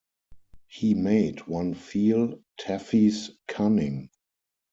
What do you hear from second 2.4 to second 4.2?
Taffy’s cunning.